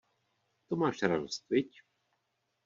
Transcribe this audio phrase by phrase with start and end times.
[0.67, 1.69] To máš radost, viď?